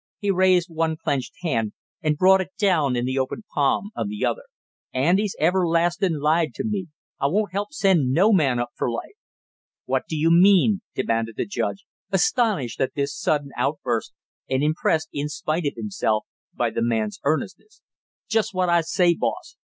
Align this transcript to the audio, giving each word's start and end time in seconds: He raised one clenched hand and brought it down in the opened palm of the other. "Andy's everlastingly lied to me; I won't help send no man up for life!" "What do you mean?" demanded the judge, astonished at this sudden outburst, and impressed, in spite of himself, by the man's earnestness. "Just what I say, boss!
He 0.17 0.31
raised 0.31 0.67
one 0.67 0.97
clenched 0.97 1.35
hand 1.43 1.73
and 2.01 2.17
brought 2.17 2.41
it 2.41 2.47
down 2.57 2.95
in 2.95 3.05
the 3.05 3.19
opened 3.19 3.43
palm 3.53 3.91
of 3.95 4.09
the 4.09 4.25
other. 4.25 4.45
"Andy's 4.91 5.35
everlastingly 5.39 6.17
lied 6.17 6.55
to 6.55 6.63
me; 6.63 6.87
I 7.19 7.27
won't 7.27 7.51
help 7.51 7.71
send 7.71 8.09
no 8.11 8.33
man 8.33 8.57
up 8.57 8.69
for 8.73 8.89
life!" 8.89 9.13
"What 9.85 10.07
do 10.09 10.17
you 10.17 10.31
mean?" 10.31 10.81
demanded 10.95 11.35
the 11.37 11.45
judge, 11.45 11.85
astonished 12.09 12.81
at 12.81 12.95
this 12.95 13.15
sudden 13.15 13.51
outburst, 13.55 14.11
and 14.49 14.63
impressed, 14.63 15.09
in 15.13 15.29
spite 15.29 15.67
of 15.67 15.73
himself, 15.75 16.25
by 16.51 16.71
the 16.71 16.81
man's 16.81 17.19
earnestness. 17.23 17.83
"Just 18.27 18.55
what 18.55 18.69
I 18.69 18.81
say, 18.81 19.13
boss! 19.13 19.55